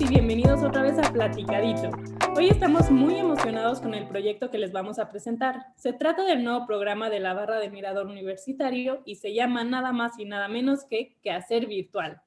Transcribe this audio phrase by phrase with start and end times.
[0.00, 1.90] y bienvenidos otra vez a Platicadito.
[2.34, 5.66] Hoy estamos muy emocionados con el proyecto que les vamos a presentar.
[5.76, 9.92] Se trata del nuevo programa de la barra de Mirador Universitario y se llama nada
[9.92, 12.22] más y nada menos que Quehacer Virtual.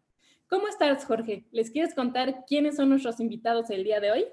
[0.47, 1.47] ¿Cómo estás, Jorge?
[1.51, 4.25] ¿Les quieres contar quiénes son nuestros invitados el día de hoy?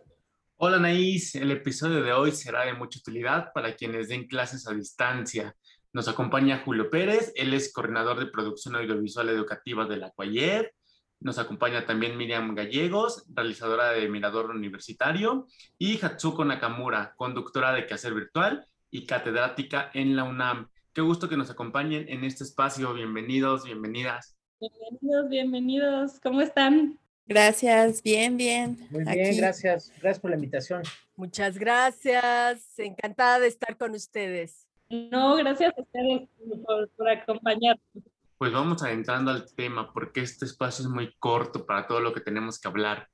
[0.59, 1.35] Hola, Naís.
[1.35, 5.57] El episodio de hoy será de mucha utilidad para quienes den clases a distancia.
[5.95, 10.75] Nos acompaña Julio Pérez, él es coordinador de producción audiovisual educativa de la Cuayer.
[11.21, 15.47] Nos acompaña también Miriam Gallegos, realizadora de Mirador Universitario,
[15.77, 20.71] y Hatsuko Nakamura, conductora de Quehacer Virtual y catedrática en la UNAM.
[20.95, 22.95] Qué gusto que nos acompañen en este espacio.
[22.95, 24.35] Bienvenidos, bienvenidas.
[24.59, 26.21] Bienvenidos, bienvenidos.
[26.21, 26.99] ¿Cómo están?
[27.27, 28.79] Gracias, bien, bien.
[28.91, 29.93] Muy bien, gracias.
[30.01, 30.83] Gracias por la invitación.
[31.17, 32.79] Muchas gracias.
[32.79, 34.67] Encantada de estar con ustedes.
[34.89, 36.29] No, gracias a ustedes
[36.65, 38.05] por, por acompañarnos.
[38.41, 42.23] Pues vamos adentrando al tema, porque este espacio es muy corto para todo lo que
[42.23, 43.11] tenemos que hablar.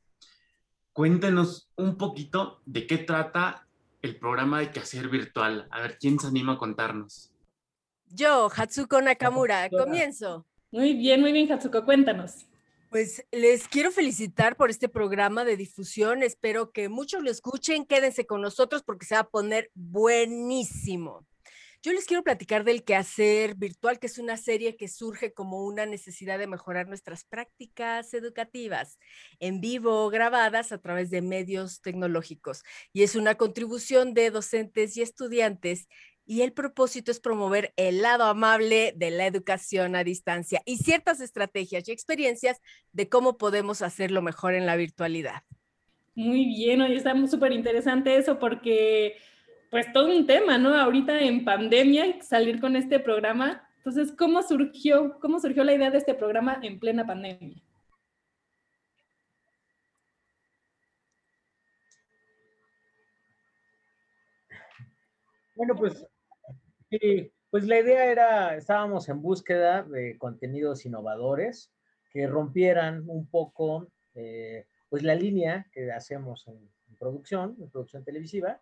[0.93, 3.67] Cuéntenos un poquito de qué trata
[4.03, 5.67] el programa de Quehacer Virtual.
[5.73, 7.33] A ver, ¿quién se anima a contarnos?
[8.09, 10.47] Yo, Hatsuko Nakamura, comienzo.
[10.71, 12.47] Muy bien, muy bien, Hatsuko, cuéntanos.
[12.91, 16.23] Pues les quiero felicitar por este programa de difusión.
[16.23, 17.85] Espero que muchos lo escuchen.
[17.85, 21.27] Quédense con nosotros porque se va a poner buenísimo.
[21.87, 25.87] Yo les quiero platicar del quehacer virtual, que es una serie que surge como una
[25.87, 28.99] necesidad de mejorar nuestras prácticas educativas
[29.39, 32.65] en vivo, grabadas a través de medios tecnológicos.
[32.93, 35.87] Y es una contribución de docentes y estudiantes
[36.25, 41.21] y el propósito es promover el lado amable de la educación a distancia y ciertas
[41.21, 45.45] estrategias y experiencias de cómo podemos hacerlo mejor en la virtualidad.
[46.17, 49.19] Muy bien, hoy está súper interesante eso porque
[49.71, 50.75] pues todo un tema, ¿no?
[50.75, 53.69] Ahorita en pandemia, salir con este programa.
[53.79, 57.63] Entonces, ¿cómo surgió, cómo surgió la idea de este programa en plena pandemia?
[65.57, 66.07] Bueno, pues,
[67.51, 71.73] pues la idea era, estábamos en búsqueda de contenidos innovadores
[72.11, 76.57] que rompieran un poco, eh, pues la línea que hacemos en,
[76.89, 78.61] en producción, en producción televisiva,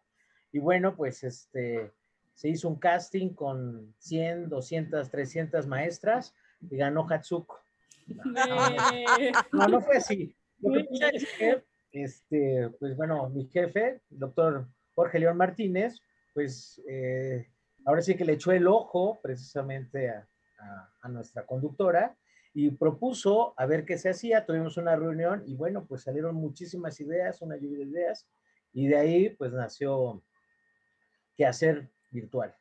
[0.55, 1.91] y bueno, pues este,
[2.33, 7.59] se hizo un casting con 100, 200, 300 maestras y ganó Hatsuko.
[9.53, 10.37] No, no, fue así.
[10.61, 15.99] Lo que pasa es que, este, pues bueno, mi jefe, el doctor Jorge León Martínez,
[16.33, 17.49] pues eh,
[17.85, 20.29] ahora sí que le echó el ojo precisamente a,
[20.61, 22.17] a, a, nuestra conductora
[22.53, 24.47] y propuso a ver qué se hacía.
[24.47, 28.29] Tuvimos una reunión y bueno, pues salieron muchísimas ideas, una lluvia de ideas,
[28.73, 30.23] y de ahí pues nació
[31.37, 32.55] que hacer virtual.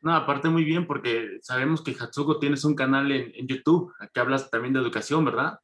[0.00, 4.20] No, aparte muy bien, porque sabemos que Hatsuko tienes un canal en, en, YouTube, que
[4.20, 5.58] hablas también de educación, ¿verdad?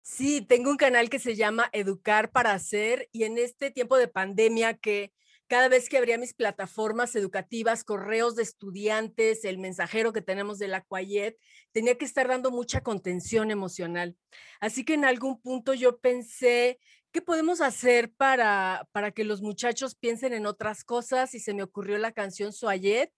[0.00, 4.08] Sí, tengo un canal que se llama Educar para Hacer y en este tiempo de
[4.08, 5.12] pandemia que
[5.48, 10.68] cada vez que abría mis plataformas educativas, correos de estudiantes, el mensajero que tenemos de
[10.68, 11.38] la Cuayet,
[11.72, 14.16] tenía que estar dando mucha contención emocional.
[14.60, 16.80] Así que en algún punto yo pensé
[17.12, 21.34] ¿qué podemos hacer para, para que los muchachos piensen en otras cosas?
[21.34, 23.12] Y se me ocurrió la canción Suayet,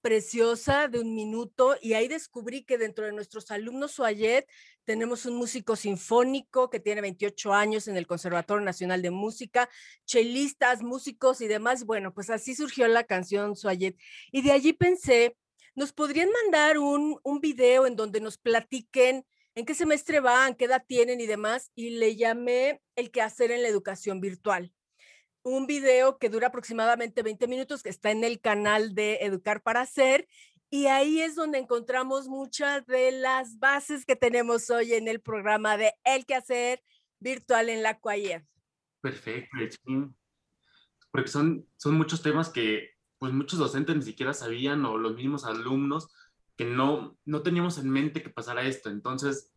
[0.00, 4.46] preciosa de un minuto, y ahí descubrí que dentro de nuestros alumnos Suayet
[4.84, 9.68] tenemos un músico sinfónico que tiene 28 años en el Conservatorio Nacional de Música,
[10.06, 11.84] chelistas, músicos y demás.
[11.84, 13.96] Bueno, pues así surgió la canción Suayet.
[14.32, 15.36] Y de allí pensé,
[15.74, 19.24] nos podrían mandar un, un video en donde nos platiquen
[19.60, 23.50] en qué semestre van, qué edad tienen y demás, y le llamé el que hacer
[23.50, 24.72] en la educación virtual.
[25.42, 29.82] Un video que dura aproximadamente 20 minutos, que está en el canal de Educar para
[29.82, 30.26] Hacer,
[30.70, 35.76] y ahí es donde encontramos muchas de las bases que tenemos hoy en el programa
[35.76, 36.82] de El que hacer
[37.18, 38.46] virtual en la Cuayer.
[39.02, 39.58] Perfecto,
[41.10, 45.44] porque son, son muchos temas que pues muchos docentes ni siquiera sabían o los mismos
[45.44, 46.08] alumnos
[46.60, 48.90] que no, no teníamos en mente que pasara esto.
[48.90, 49.49] Entonces,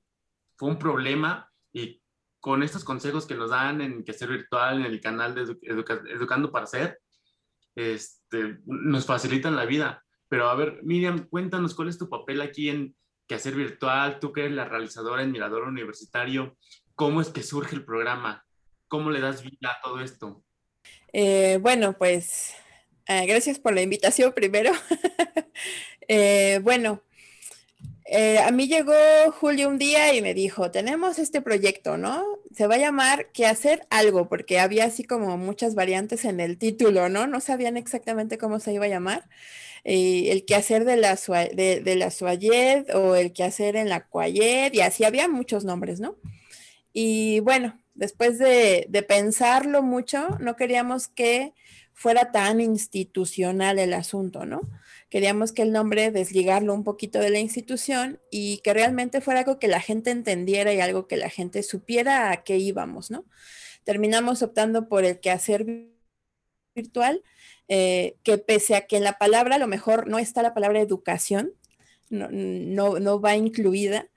[0.55, 2.01] fue un problema y
[2.39, 6.51] con estos consejos que nos dan en Quehacer Virtual, en el canal de Educa Educando
[6.51, 6.99] para Ser,
[7.75, 10.03] este, nos facilitan la vida.
[10.27, 12.95] Pero a ver, Miriam, cuéntanos cuál es tu papel aquí en
[13.27, 16.57] Quehacer Virtual, tú que eres la realizadora en Mirador Universitario,
[16.95, 18.45] ¿cómo es que surge el programa?
[18.87, 20.43] ¿Cómo le das vida a todo esto?
[21.13, 22.53] Eh, bueno, pues
[23.07, 24.71] eh, gracias por la invitación primero.
[26.09, 27.01] Eh, bueno,
[28.05, 28.93] eh, a mí llegó
[29.39, 32.23] Julio un día y me dijo, tenemos este proyecto, ¿no?
[32.53, 36.57] Se va a llamar que hacer algo, porque había así como muchas variantes en el
[36.57, 37.27] título, ¿no?
[37.27, 39.29] No sabían exactamente cómo se iba a llamar.
[39.85, 41.15] Eh, el que hacer de la,
[41.53, 45.65] de, de la Suayed o el que hacer en la Cuayed, y así había muchos
[45.65, 46.17] nombres, ¿no?
[46.93, 51.53] Y bueno, Después de, de pensarlo mucho, no queríamos que
[51.93, 54.61] fuera tan institucional el asunto, ¿no?
[55.13, 59.59] Queríamos que el nombre desligarlo un poquito de la institución y que realmente fuera algo
[59.59, 63.23] que la gente entendiera y algo que la gente supiera a qué íbamos, ¿no?
[63.83, 65.67] Terminamos optando por el quehacer
[66.73, 67.21] virtual,
[67.67, 70.81] eh, que pese a que en la palabra a lo mejor no está la palabra
[70.81, 71.53] educación,
[72.09, 74.09] no, no, no va incluida,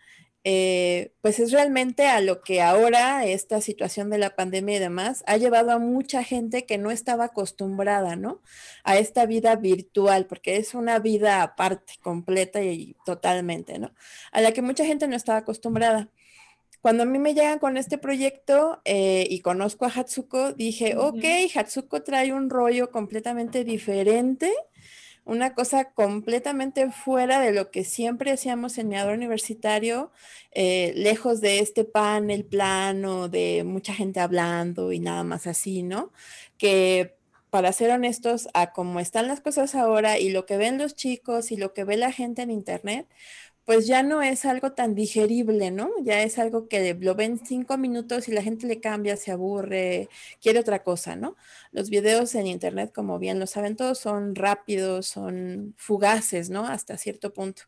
[0.48, 5.24] eh, pues es realmente a lo que ahora esta situación de la pandemia y demás
[5.26, 8.42] ha llevado a mucha gente que no estaba acostumbrada, ¿no?
[8.84, 13.92] A esta vida virtual, porque es una vida aparte, completa y totalmente, ¿no?
[14.30, 16.10] A la que mucha gente no estaba acostumbrada.
[16.80, 21.24] Cuando a mí me llegan con este proyecto eh, y conozco a Hatsuko, dije, ok,
[21.56, 24.52] Hatsuko trae un rollo completamente diferente
[25.26, 30.12] una cosa completamente fuera de lo que siempre hacíamos en mi universitario,
[30.52, 36.12] eh, lejos de este panel plano de mucha gente hablando y nada más así, ¿no?
[36.58, 37.16] Que
[37.50, 41.50] para ser honestos, a cómo están las cosas ahora y lo que ven los chicos
[41.50, 43.08] y lo que ve la gente en internet,
[43.66, 45.90] pues ya no es algo tan digerible, ¿no?
[46.04, 50.08] Ya es algo que lo ven cinco minutos y la gente le cambia, se aburre,
[50.40, 51.36] quiere otra cosa, ¿no?
[51.72, 56.64] Los videos en internet, como bien lo saben todos, son rápidos, son fugaces, ¿no?
[56.64, 57.62] Hasta cierto punto.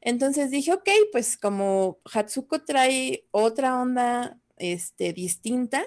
[0.00, 5.84] Entonces dije, ok, pues como Hatsuko trae otra onda este, distinta,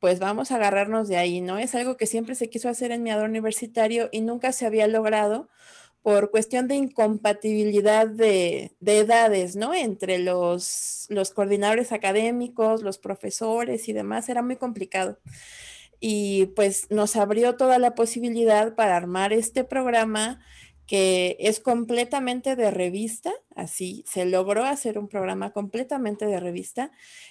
[0.00, 1.58] pues vamos a agarrarnos de ahí, ¿no?
[1.58, 4.86] Es algo que siempre se quiso hacer en mi ador universitario y nunca se había
[4.88, 5.48] logrado
[6.02, 9.74] por cuestión de incompatibilidad de, edades, ¿no?
[9.74, 15.18] Entre los, los, coordinadores académicos, los profesores y demás, era muy complicado.
[16.00, 20.40] Y pues nos abrió toda la posibilidad para armar este programa
[20.88, 26.90] que es completamente de revista, así se logró hacer un programa completamente de revista,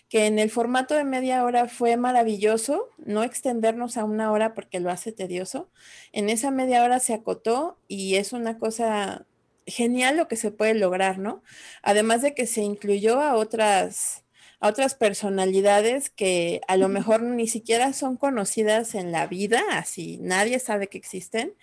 [0.09, 4.79] que en el formato de media hora fue maravilloso, no extendernos a una hora porque
[4.79, 5.71] lo hace tedioso.
[6.11, 9.25] En esa media hora se acotó y es una cosa
[9.65, 11.41] genial lo que se puede lograr, ¿no?
[11.81, 14.23] Además de que se incluyó a otras
[14.59, 20.17] a otras personalidades que a lo mejor ni siquiera son conocidas en la vida, así
[20.19, 21.53] nadie sabe que existen,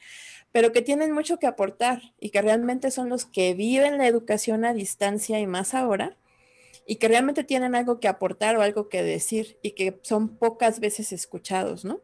[0.55, 4.65] pero que tienen mucho que aportar y que realmente son los que viven la educación
[4.65, 6.17] a distancia y más ahora,
[6.87, 10.79] y que realmente tienen algo que aportar o algo que decir y que son pocas
[10.79, 12.01] veces escuchados, ¿no?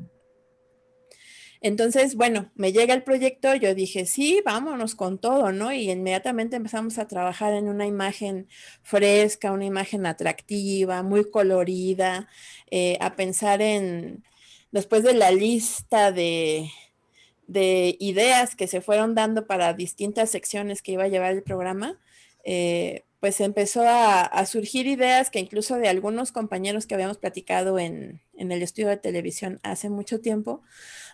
[1.60, 5.72] Entonces, bueno, me llega el proyecto, yo dije, sí, vámonos con todo, ¿no?
[5.72, 8.48] Y inmediatamente empezamos a trabajar en una imagen
[8.82, 12.28] fresca, una imagen atractiva, muy colorida,
[12.68, 14.24] eh, a pensar en,
[14.72, 16.68] después de la lista de,
[17.50, 21.98] de ideas que se fueron dando para distintas secciones que iba a llevar el programa,
[22.44, 28.20] eh, pues empezó a, surgir ideas que incluso de algunos compañeros que habíamos platicado en,
[28.34, 30.62] el estudio de televisión hace mucho tiempo,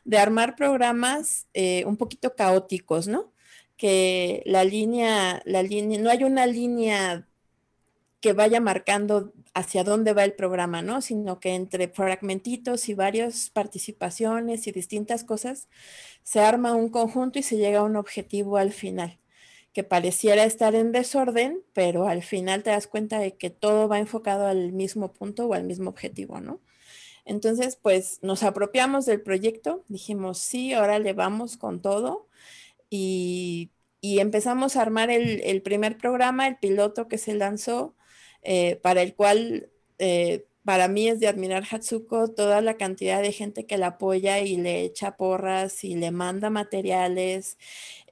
[0.05, 3.33] de armar programas eh, un poquito caóticos, ¿no?
[3.79, 7.27] Que la línea, la línea, no hay una línea
[8.20, 11.00] que vaya marcando hacia dónde va el programa, ¿no?
[11.00, 15.68] Sino que entre fragmentitos y varias participaciones y distintas cosas,
[16.22, 19.18] se arma un conjunto y se llega a un objetivo al final,
[19.72, 23.98] que pareciera estar en desorden, pero al final te das cuenta de que todo va
[23.98, 26.61] enfocado al mismo punto o al mismo objetivo, ¿no?
[27.25, 32.28] Entonces, pues nos apropiamos del proyecto, dijimos, sí, ahora le vamos con todo
[32.90, 33.70] y,
[34.02, 37.96] empezamos a armar el, el primer programa, el piloto que se lanzó
[38.49, 43.33] eh, para el cual eh, para mí es de admirar Hatsuko toda la cantidad de
[43.33, 47.59] gente que la apoya y le echa porras y le manda materiales.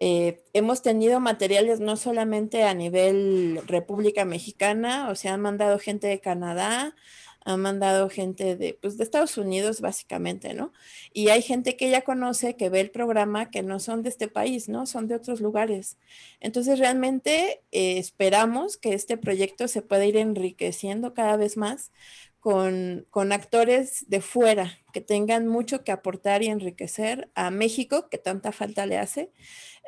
[0.00, 6.08] Eh, hemos tenido materiales no solamente a nivel República Mexicana, o sea, han mandado gente
[6.08, 6.96] de Canadá,
[7.44, 10.72] han mandado gente de, pues, de Estados Unidos, básicamente, ¿no?
[11.12, 14.28] Y hay gente que ella conoce, que ve el programa, que no son de este
[14.28, 14.86] país, ¿no?
[14.86, 15.98] Son de otros lugares.
[16.40, 21.92] Entonces, realmente eh, esperamos que este proyecto se pueda ir enriqueciendo cada vez más
[22.40, 28.18] con, con, actores de fuera que tengan mucho que aportar y enriquecer a México, que
[28.18, 29.32] tanta falta le hace,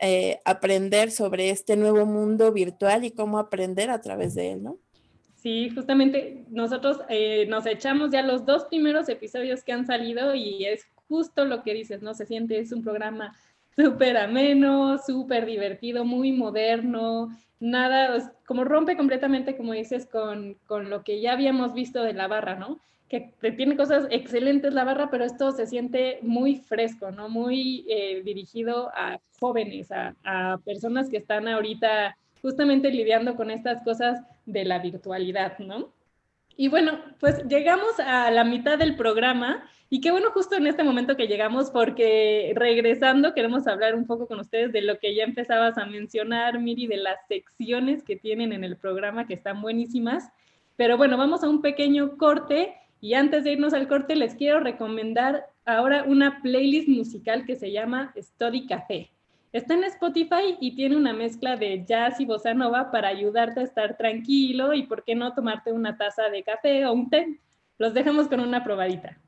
[0.00, 4.78] eh, aprender sobre este nuevo mundo virtual y cómo aprender a través de él, ¿no?
[5.47, 10.65] Sí, justamente nosotros eh, nos echamos ya los dos primeros episodios que han salido y
[10.65, 12.15] es justo lo que dices, ¿no?
[12.15, 13.33] Se siente, es un programa
[13.76, 17.29] súper ameno, súper divertido, muy moderno,
[17.61, 22.26] nada, como rompe completamente, como dices, con, con, lo que ya habíamos visto de la
[22.26, 22.81] barra, ¿no?
[23.09, 27.29] Que tiene cosas excelentes la barra, pero esto se siente muy fresco, ¿no?
[27.29, 33.83] Muy eh, dirigido a jóvenes, a, a personas que están ahorita justamente lidiando con estas
[33.83, 35.93] cosas de la virtualidad, ¿no?
[36.57, 40.85] Y bueno, pues llegamos a la mitad del programa y qué bueno justo en este
[40.85, 45.25] momento que llegamos porque regresando queremos hablar un poco con ustedes de lo que ya
[45.25, 50.31] empezabas a mencionar, Miri, de las secciones que tienen en el programa que están buenísimas.
[50.76, 54.61] Pero bueno, vamos a un pequeño corte y antes de irnos al corte les quiero
[54.61, 59.11] recomendar ahora una playlist musical que se llama Study Café.
[59.53, 63.65] Está en Spotify y tiene una mezcla de jazz y bossa nova para ayudarte a
[63.65, 67.41] estar tranquilo y por qué no tomarte una taza de café o un té.
[67.79, 69.19] Los dejamos con una probadita.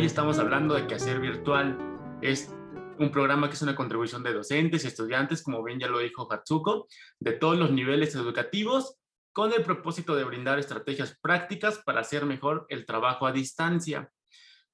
[0.00, 1.76] Hoy estamos hablando de que hacer virtual
[2.22, 2.54] es
[2.98, 6.26] un programa que es una contribución de docentes y estudiantes, como bien ya lo dijo
[6.32, 6.86] Hatsuko,
[7.18, 8.96] de todos los niveles educativos,
[9.32, 14.10] con el propósito de brindar estrategias prácticas para hacer mejor el trabajo a distancia.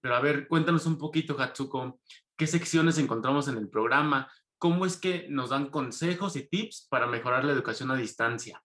[0.00, 1.99] Pero a ver, cuéntanos un poquito, Hatsuko,
[2.37, 4.31] ¿qué secciones encontramos en el programa?
[4.59, 8.62] ¿Cómo es que nos dan consejos y tips para mejorar la educación a distancia?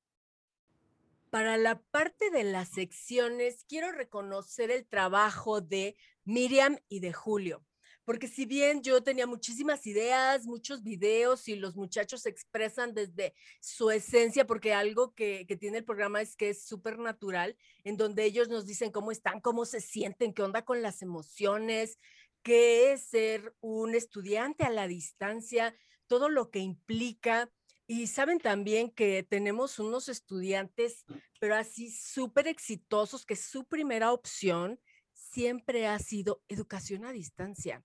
[1.30, 7.66] Para la parte de las secciones, quiero reconocer el trabajo de Miriam y de Julio,
[8.04, 13.34] porque si bien yo tenía muchísimas ideas, muchos videos y los muchachos se expresan desde
[13.60, 18.26] su esencia, porque algo que, tiene el programa es que es súper natural, en donde
[18.26, 22.00] ellos nos dicen cómo están, cómo se sienten, qué onda con las emociones,
[22.44, 25.76] qué es ser un estudiante a la distancia,
[26.08, 27.52] todo lo que implica
[27.88, 31.04] y saben también que tenemos unos estudiantes,
[31.42, 34.80] pero así súper exitosos, que su primera opción
[35.14, 37.84] siempre ha sido educación a distancia.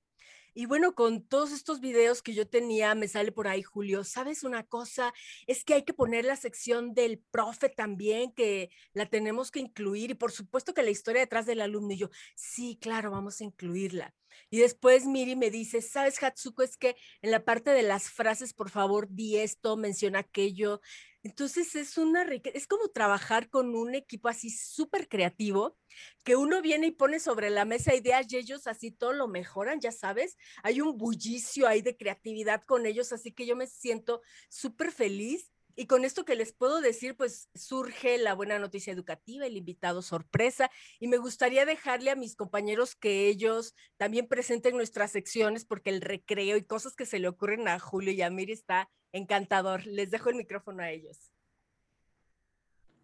[0.55, 4.43] Y bueno, con todos estos videos que yo tenía, me sale por ahí, Julio, ¿sabes
[4.45, 5.13] una cosa?
[5.47, 10.13] Es que hay que poner la sección del profe también, que la tenemos que incluir.
[10.13, 11.93] Y por supuesto que la historia detrás del alumno.
[11.93, 14.15] Y yo, sí, claro, vamos a incluirla.
[14.51, 16.63] Y después Miri me dice, ¿sabes, Hatsuko?
[16.63, 20.81] Es que en la parte de las frases, por favor, di esto, menciona aquello.
[21.23, 25.77] Entonces es una es como trabajar con un equipo así súper creativo,
[26.25, 29.81] que uno viene y pone sobre la mesa ideas y ellos así todo lo mejoran,
[29.81, 30.37] ya sabes.
[30.63, 35.51] Hay un bullicio ahí de creatividad con ellos, así que yo me siento súper feliz
[35.77, 40.01] y con esto que les puedo decir, pues surge la buena noticia educativa, el invitado
[40.01, 45.91] sorpresa, y me gustaría dejarle a mis compañeros que ellos también presenten nuestras secciones, porque
[45.91, 49.87] el recreo y cosas que se le ocurren a Julio y a Miri está encantador.
[49.87, 51.31] Les dejo el micrófono a ellos.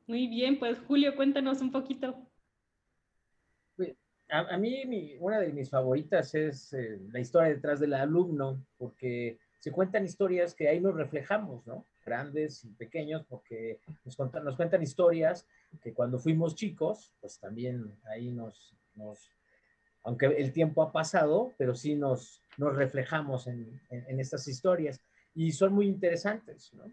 [0.07, 2.27] Muy bien, pues Julio, cuéntanos un poquito.
[3.77, 3.95] Pues,
[4.31, 9.71] a, mí una de mis favoritas es eh, la historia detrás del alumno, porque se
[9.71, 11.87] cuentan historias que ahí nos reflejamos, ¿no?
[12.05, 15.47] Grandes y pequeños, porque nos, cuentan historias
[15.83, 19.31] que cuando fuimos chicos, pues también ahí nos, nos
[20.05, 25.01] aunque el tiempo ha pasado, pero sí nos, nos reflejamos en, en estas historias
[25.35, 26.85] y son muy interesantes, ¿no?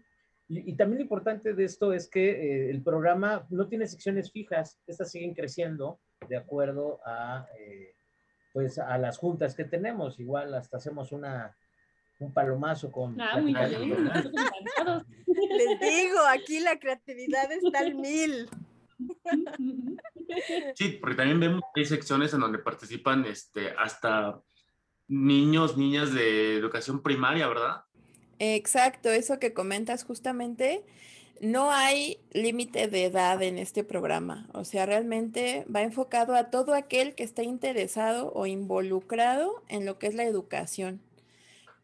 [0.52, 4.80] Y, también lo importante de esto es que eh, el programa no tiene secciones fijas,
[4.88, 7.94] estas siguen creciendo de acuerdo a, eh,
[8.52, 10.18] pues a las juntas que tenemos.
[10.18, 11.56] Igual hasta hacemos una,
[12.20, 13.20] un palomazo con...
[13.20, 14.10] Ah, muy bien.
[15.26, 18.48] Les digo, aquí la creatividad está al mil.
[20.74, 24.38] Sí, porque también vemos que hay secciones en donde participan este, hasta
[25.08, 27.84] niños, niñas de educación primaria, ¿verdad?
[28.38, 30.84] Exacto, eso que comentas justamente,
[31.40, 36.74] no hay límite de edad en este programa, o sea, realmente va enfocado a todo
[36.74, 41.00] aquel que está interesado o involucrado en lo que es la educación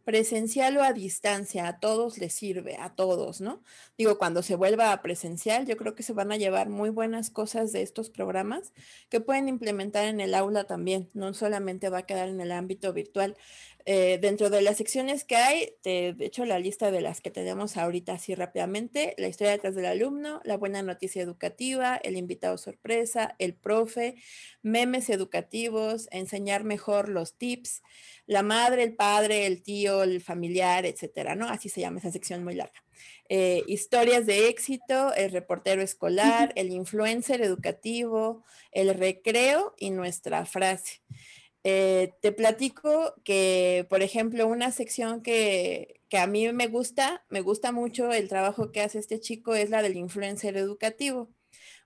[0.07, 3.65] presencial o a distancia, a todos les sirve, a todos, ¿no?
[3.99, 7.29] Digo, cuando se vuelva a presencial, yo creo que se van a llevar muy buenas
[7.29, 8.73] cosas de estos programas
[9.09, 12.93] que pueden implementar en el aula también, no solamente va a quedar en el ámbito
[12.93, 13.37] virtual.
[13.88, 17.76] Eh, dentro de las secciones que hay, de hecho la lista de las que tenemos
[17.76, 23.37] ahorita así rápidamente, la historia detrás del alumno, la buena noticia educativa, el invitado sorpresa,
[23.38, 24.16] el profe,
[24.61, 27.83] memes educativos, enseñar mejor los tips,
[28.26, 31.49] la madre, el padre, el tío, el familiar, etcétera, ¿no?
[31.49, 32.83] Así se llama esa sección muy larga.
[33.28, 41.02] Eh, historias de éxito, el reportero escolar, el influencer educativo, el recreo y nuestra frase.
[41.69, 47.41] Eh, te platico que, por ejemplo, una sección que, que, a mí me gusta, me
[47.41, 51.29] gusta mucho el trabajo que hace este chico, es la del influencer educativo.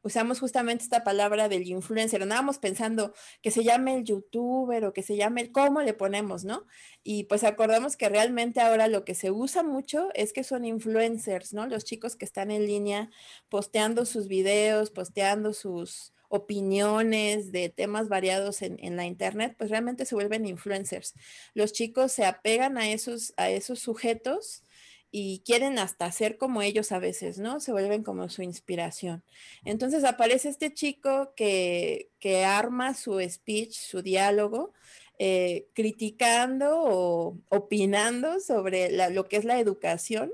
[0.03, 5.03] Usamos justamente esta palabra del influencer, andábamos pensando que se llame el youtuber o que
[5.03, 6.67] se llame el cómo le ponemos, ¿no?
[7.03, 11.55] Y pues acordamos que realmente ahora lo que se usa mucho es que son influencers,
[11.55, 11.67] ¿no?
[11.67, 13.11] Los chicos que están en línea
[13.49, 20.15] posteando sus videos, posteando sus, opiniones de temas variados en, la internet, pues realmente se
[20.15, 21.15] vuelven influencers.
[21.55, 24.63] Los chicos se apegan a esos, a esos sujetos
[25.11, 27.59] y quieren hasta ser como ellos a veces, ¿no?
[27.59, 29.25] Se vuelven como su inspiración.
[29.65, 34.73] Entonces aparece este chico que, que arma su speech, su diálogo,
[35.19, 40.33] eh, criticando o opinando sobre lo que es la educación,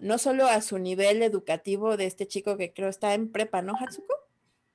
[0.00, 3.74] no solo a su nivel educativo de este chico que creo está en prepa, ¿no,
[3.74, 4.29] Hatsuko?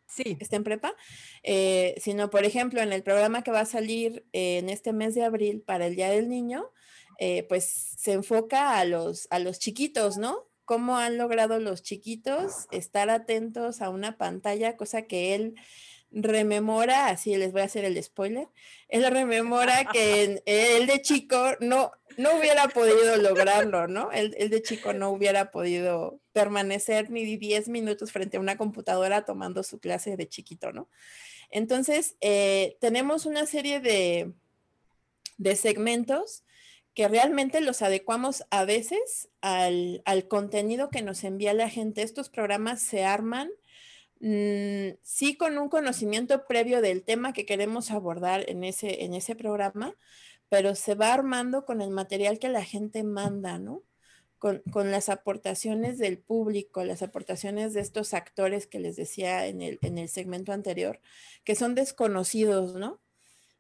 [0.07, 0.37] Sí.
[0.39, 0.95] está en prepa,
[1.43, 5.23] eh, sino, por ejemplo, en el programa que va a salir en este mes de
[5.23, 6.71] abril para el Día del Niño,
[7.19, 7.65] eh, pues
[7.97, 10.49] se enfoca a los, a los chiquitos, ¿no?
[10.65, 15.55] Cómo han logrado los chiquitos estar atentos a una pantalla, cosa que él
[16.15, 18.47] rememora, así les voy a hacer el spoiler,
[18.87, 24.11] él rememora que él de chico no, no hubiera podido lograrlo, ¿no?
[24.11, 29.63] Él, de chico no hubiera podido permanecer ni 10 minutos frente a una computadora tomando
[29.63, 30.89] su clase de chiquito, ¿no?
[31.51, 34.31] Entonces, eh, tenemos una serie de,
[35.37, 36.43] de segmentos
[36.93, 42.01] que realmente los adecuamos a veces al, al, contenido que nos envía la gente.
[42.01, 43.49] Estos programas se arman
[44.27, 49.35] Mm, sí con un conocimiento previo del tema que queremos abordar en ese, en ese
[49.35, 49.95] programa,
[50.49, 53.83] pero se va armando con el material que la gente manda, ¿no?
[54.39, 59.61] Con, con, las aportaciones del público, las aportaciones de estos actores que les decía en
[59.61, 60.99] el, en el segmento anterior,
[61.43, 62.99] que son desconocidos, ¿no?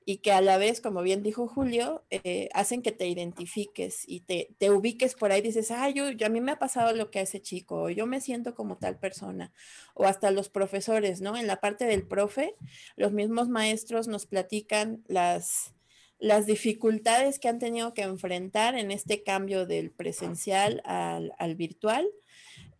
[0.07, 4.19] Y que a la vez, como bien dijo Julio, eh, hacen que te identifiques y
[4.19, 7.09] te, te, ubiques por ahí, dices, ay, yo, yo, a mí me ha pasado lo
[7.09, 9.51] que a ese chico, o yo me siento como tal persona,
[9.95, 11.35] o hasta los profesores, ¿no?
[11.35, 12.55] En la parte del profe,
[12.95, 15.73] los mismos maestros nos platican las,
[16.19, 22.07] las dificultades que han tenido que enfrentar en este cambio del presencial al, al virtual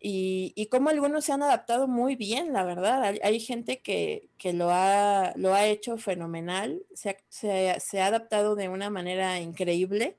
[0.00, 3.14] y, y cómo algunos se han adaptado muy bien, la verdad.
[3.22, 8.56] Hay, gente que, que, lo, ha, lo ha hecho fenomenal, se ha, se, ha adaptado
[8.56, 10.16] de una manera increíble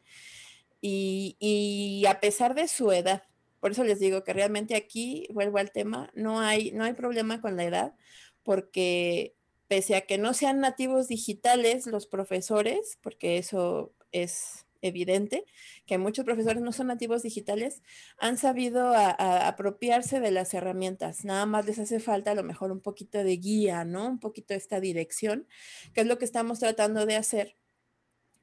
[0.81, 3.23] y, y, a pesar de su edad.
[3.59, 7.41] Por eso les digo que realmente aquí, vuelvo al tema, no hay, no hay problema
[7.41, 7.95] con la edad,
[8.43, 9.35] porque
[9.67, 15.45] pese a que no sean nativos digitales los profesores, porque eso es evidente
[15.85, 17.81] que muchos profesores no son nativos digitales,
[18.17, 21.25] han sabido apropiarse de las herramientas.
[21.25, 24.07] Nada más les hace falta a lo mejor un poquito de guía, ¿no?
[24.07, 25.47] Un poquito de esta dirección,
[25.93, 27.55] que es lo que estamos tratando de hacer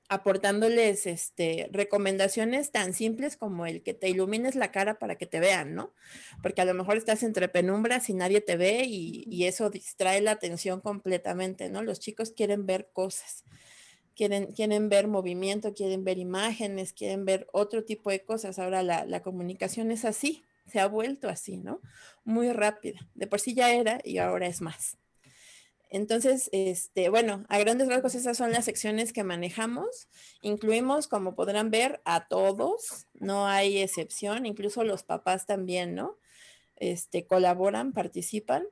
[0.08, 5.40] aportándoles este, recomendaciones tan simples como el que te ilumines la cara para que te
[5.40, 5.94] vean, ¿no?
[6.42, 10.32] Porque a lo mejor estás entre penumbras y nadie te ve y eso distrae la
[10.32, 11.82] atención completamente, ¿no?
[11.82, 13.44] Los chicos quieren ver cosas
[14.14, 18.59] quieren, quieren ver movimiento, quieren ver imágenes, quieren ver otro tipo de cosas.
[18.59, 21.81] Ahora la, la, comunicación es así, se ha vuelto así, ¿no?
[22.24, 23.09] Muy rápida.
[23.14, 24.96] De por sí ya era y ahora es más.
[25.94, 30.09] Entonces, este, bueno, a grandes rasgos esas son las secciones que manejamos.
[30.42, 36.18] Incluimos, como podrán ver, a todos, no hay excepción, incluso los papás también, ¿no?
[36.74, 38.66] Este, colaboran, participan.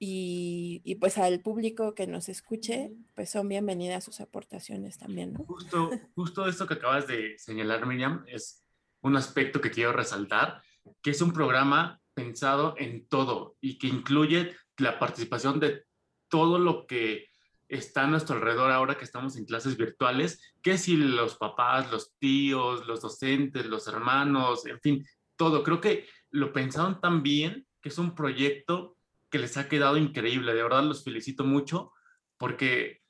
[0.00, 5.44] Y, pues al público que nos escuche, pues son bienvenidas sus aportaciones también, ¿no?
[5.44, 8.62] Justo, justo esto que acabas de señalar, Miriam, es
[9.00, 10.62] un aspecto que quiero resaltar,
[11.02, 15.84] que es un programa pensado en todo y que incluye la participación de
[16.28, 17.28] todo lo que
[17.68, 22.14] está a nuestro alrededor ahora que estamos en clases virtuales, que si los papás, los
[22.18, 25.06] tíos, los docentes, los hermanos, en fin,
[25.36, 25.62] todo.
[25.62, 28.96] Creo que lo pensaron tan bien que es un proyecto
[29.30, 30.54] que les ha quedado increíble.
[30.54, 31.92] De verdad los felicito mucho
[32.36, 33.00] porque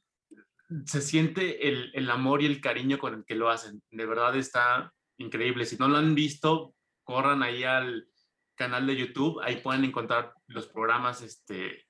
[0.84, 3.82] se siente el, el, amor y el cariño con el que lo hacen.
[3.90, 5.64] De verdad está increíble.
[5.64, 8.06] Si no lo han visto, corran ahí al
[8.54, 9.40] canal de YouTube.
[9.42, 11.86] Ahí pueden encontrar los programas, este,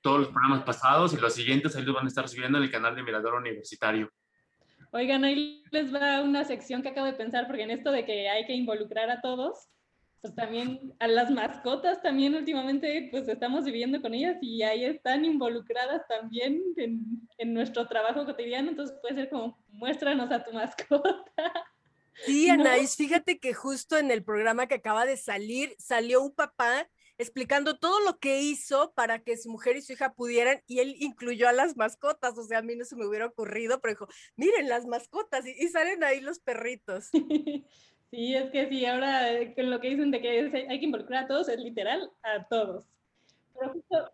[0.00, 2.70] todos los programas pasados y los siguientes ahí los van a estar subiendo en el
[2.70, 4.10] canal de Mirador Universitario.
[4.92, 8.28] Oigan, ahí les va una sección que acabo de pensar, porque en esto de que
[8.28, 9.68] hay que involucrar a todos,
[10.24, 15.26] pues también a las mascotas también últimamente pues estamos viviendo con ellas y ahí están
[15.26, 21.12] involucradas también en, en nuestro trabajo cotidiano, entonces puede ser como muéstranos a tu mascota.
[22.24, 26.88] Sí, Anaís, fíjate que justo en el programa que acaba de salir salió un papá
[27.18, 30.96] explicando todo lo que hizo para que su mujer y su hija pudieran, y él
[30.98, 34.08] incluyó a las mascotas, o sea, a mí no se me hubiera ocurrido, pero dijo,
[34.36, 37.10] miren las mascotas, y, salen ahí los perritos.
[38.14, 41.26] Sí, es que sí, ahora eh, lo que dicen de que hay que involucrar a
[41.26, 42.84] todos es literal a todos.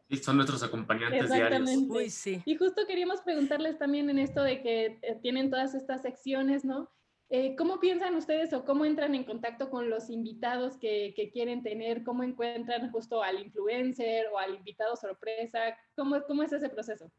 [0.08, 1.68] y son nuestros acompañantes diarios.
[1.86, 2.40] Uy, sí.
[2.46, 6.90] Y justo queríamos preguntarles también en esto de que eh, tienen todas estas secciones, ¿no?
[7.28, 12.02] Eh, ¿Cómo piensan ustedes o cómo entran en contacto con los invitados que, quieren tener?
[12.02, 15.76] ¿Cómo encuentran justo al influencer o al invitado sorpresa?
[15.94, 17.12] ¿Cómo, cómo es ese proceso?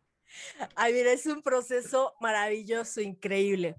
[0.75, 3.75] Ay, mira, es un proceso maravilloso, increíble.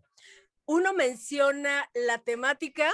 [0.66, 2.90] Uno menciona la temática,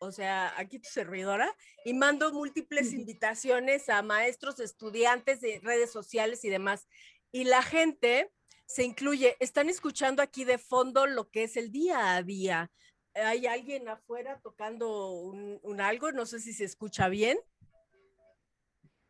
[0.00, 6.44] o sea, aquí tu servidora, y mando múltiples invitaciones a maestros, estudiantes de redes sociales
[6.44, 6.88] y demás.
[7.30, 8.32] Y la gente
[8.66, 9.36] se incluye.
[9.40, 12.70] Están escuchando aquí de fondo lo que es el día a día.
[13.14, 17.38] Hay alguien afuera tocando un, algo, no sé si se escucha bien.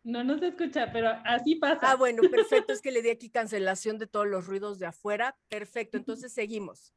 [0.03, 1.93] No, no se escucha, pero así pasa.
[1.93, 5.39] Ah, bueno, perfecto, es que le di aquí cancelación de todos los ruidos de afuera.
[5.49, 6.93] Perfecto, entonces seguimos.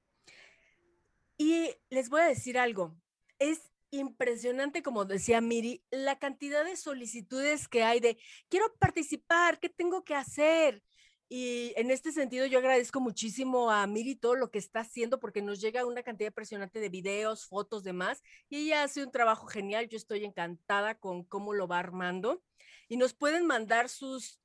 [1.38, 2.96] Y les voy a decir algo,
[3.40, 8.18] es impresionante, como decía Miri, la cantidad de solicitudes que hay de,
[8.50, 10.82] quiero participar, ¿qué tengo que hacer?
[11.28, 15.42] Y en este sentido yo agradezco muchísimo a Miri todo lo que está haciendo porque
[15.42, 18.22] nos llega una cantidad impresionante de videos, fotos, demás.
[18.48, 19.90] Y ella hace un trabajo genial.
[19.90, 22.44] Yo estoy encantada con cómo lo va armando.
[22.88, 24.40] Y nos pueden mandar sus,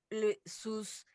[0.47, 1.07] sus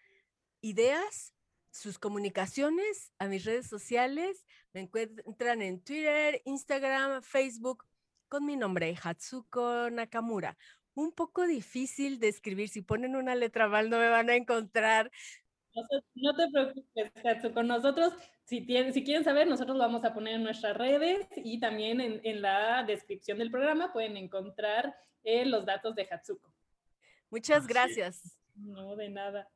[0.62, 1.35] ideas,
[1.76, 4.46] sus comunicaciones a mis redes sociales.
[4.74, 7.86] Me encuentran en Twitter, Instagram, Facebook
[8.28, 10.58] con mi nombre, Hatsuko Nakamura
[10.96, 12.70] un poco difícil de escribir.
[12.70, 15.12] Si ponen una letra mal no me van a encontrar,
[16.16, 18.14] no te preocupes, con nosotros,
[18.46, 22.42] si, si quieren saber, nosotros lo vamos a poner en nuestras redes y también en,
[22.42, 26.50] la descripción del programa pueden encontrar eh, los datos de Hatsuko.
[27.30, 28.38] Muchas gracias.
[28.56, 29.50] No, de nada.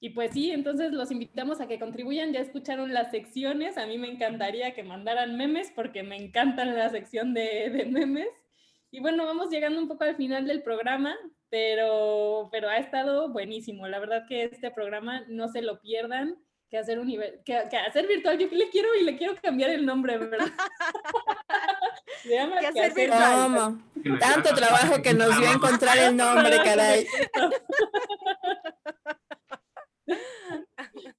[0.00, 2.32] Y pues sí, entonces los invitamos a que contribuyan.
[2.32, 3.76] Ya escucharon las secciones.
[3.76, 8.28] A mí me encantaría que mandaran memes porque me encantan la sección de, de memes.
[8.90, 11.14] Y bueno, vamos llegando un poco al final del programa
[11.50, 13.86] pero, pero ha estado buenísimo.
[13.88, 16.36] La verdad que este programa no se lo pierdan.
[16.70, 17.12] Que hacer, un
[17.44, 20.38] que, hacer virtual, yo le quiero y le quiero cambiar el nombre, ¿verdad?
[22.22, 23.82] Se llama que, hacer virtual.
[24.20, 27.08] Tanto trabajo que nos dio encontrar el nombre, caray.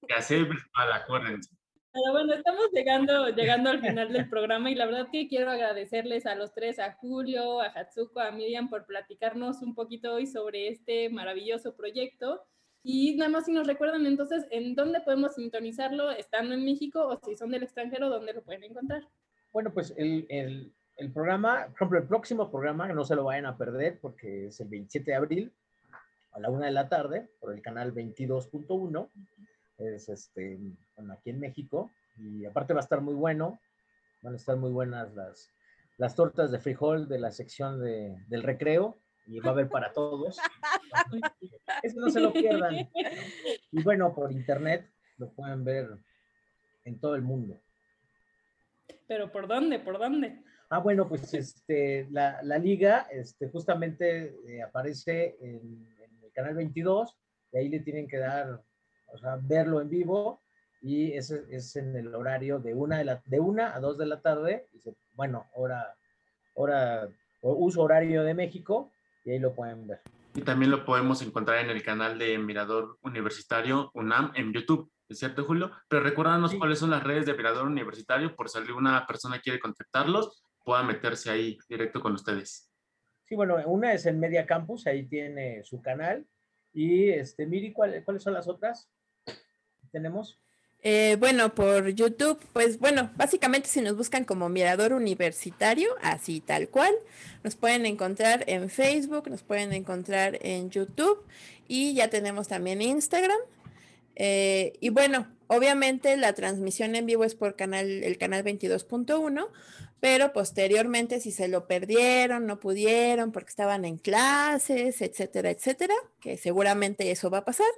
[0.07, 1.49] Que hacer virtual, acuérdense.
[1.93, 6.25] Pero bueno, estamos llegando, llegando al final del programa y la verdad que quiero agradecerles
[6.25, 10.69] a los tres, a Julio, a Hatsuko, a Miriam por platicarnos un poquito hoy sobre
[10.69, 12.41] este maravilloso proyecto.
[12.81, 17.19] Y nada más si nos recuerdan entonces en dónde podemos sintonizarlo, estando en México o
[17.25, 19.03] si son del extranjero, dónde lo pueden encontrar.
[19.51, 23.47] Bueno, pues el, el, el programa, por ejemplo, el próximo programa, no se lo vayan
[23.47, 25.53] a perder porque es el 27 de abril
[26.31, 29.09] a la una de la tarde por el canal 22.1
[29.77, 30.59] es este,
[31.11, 33.59] aquí en México, y aparte va a estar muy bueno,
[34.21, 35.49] van a estar muy buenas las,
[35.97, 39.93] las tortas de frijol de la sección de, del recreo, y va a haber para
[39.93, 40.37] todos.
[41.83, 42.89] Eso no se lo pierdan.
[43.71, 45.89] Y bueno, por internet lo pueden ver
[46.83, 47.59] en todo el mundo.
[49.07, 49.79] ¿Pero por dónde?
[49.79, 50.43] ¿Por dónde?
[50.69, 55.85] Ah, bueno, pues este, la, la liga este, justamente eh, aparece en,
[56.41, 57.17] canal 22
[57.51, 58.63] y ahí le tienen que dar
[59.13, 60.41] o sea, verlo en vivo
[60.81, 64.07] y ese es en el horario de una, de, la, de una a dos de
[64.07, 64.79] la tarde, y
[65.13, 65.95] bueno, hora,
[66.55, 67.07] hora,
[67.41, 68.91] uso horario de México,
[69.23, 70.01] y ahí lo pueden ver.
[70.33, 75.19] Y también lo podemos encontrar en el canal de Mirador Universitario UNAM en YouTube, ¿es
[75.19, 75.71] cierto, Julio?
[75.87, 80.43] Pero recuérdanos cuáles son las redes de Mirador Universitario, por si alguna persona quiere contactarlos,
[80.63, 82.70] pueda meterse ahí directo con ustedes.
[83.31, 86.25] Sí, bueno, una es en Media Campus, ahí tiene su canal.
[86.73, 88.89] Y, este, Miri, ¿cuáles son las otras?
[89.89, 90.41] tenemos?
[90.83, 96.67] Eh, bueno, por YouTube, pues bueno, básicamente si nos buscan como Mirador Universitario, así tal
[96.67, 96.93] cual,
[97.41, 101.23] nos pueden encontrar en Facebook, nos pueden encontrar en YouTube
[101.69, 103.39] y ya tenemos también Instagram.
[104.17, 109.47] Eh, y bueno, obviamente la transmisión en vivo es por canal, el canal 22.1,
[110.01, 116.37] pero posteriormente si se lo perdieron, no pudieron porque estaban en clases, etcétera, etcétera, que
[116.37, 117.71] seguramente eso va a pasar,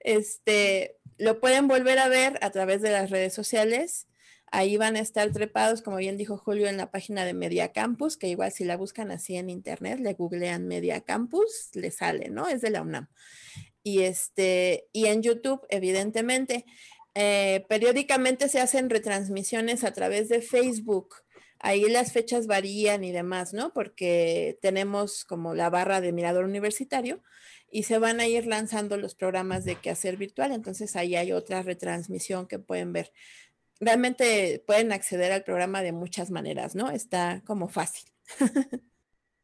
[0.00, 4.06] este, lo pueden volver a ver a través de las redes sociales
[4.54, 8.16] Ahí van a estar trepados, como bien dijo Julio, en la página de Media Campus,
[8.16, 12.46] que igual si la buscan así en internet, le googlean Media Campus, le sale, ¿no?
[12.46, 13.08] Es de la UNAM.
[13.82, 16.66] Y, este, y en YouTube, evidentemente.
[17.16, 21.23] Eh, periódicamente se hacen retransmisiones a través de Facebook.
[21.66, 23.72] Ahí las fechas varían y demás, ¿no?
[23.72, 27.22] Porque tenemos como la barra de Mirador Universitario
[27.70, 30.52] y se van a ir lanzando los programas de quehacer virtual.
[30.52, 33.12] Entonces ahí hay otra retransmisión que pueden ver.
[33.80, 36.90] Realmente pueden acceder al programa de muchas maneras, ¿no?
[36.90, 38.10] Está como fácil.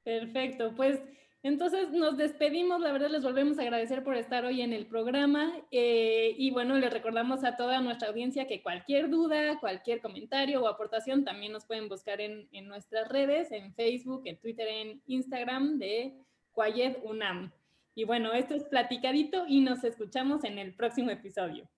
[0.04, 1.00] Perfecto, pues
[1.42, 5.52] entonces nos despedimos, la verdad les volvemos a agradecer por estar hoy en el programa
[5.70, 10.68] eh, y bueno, les recordamos a toda nuestra audiencia que cualquier duda, cualquier comentario o
[10.68, 15.78] aportación también nos pueden buscar en, en nuestras redes, en Facebook, en Twitter, en Instagram
[15.78, 16.14] de
[16.54, 17.52] Quiet UNAM.
[17.94, 21.68] Y bueno, esto es Platicadito y nos escuchamos en el próximo episodio.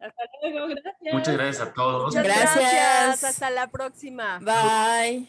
[0.00, 1.14] Hasta luego, gracias.
[1.14, 2.14] Muchas gracias a todos.
[2.14, 3.24] gracias.
[3.24, 4.38] Hasta la próxima.
[4.40, 5.28] Bye.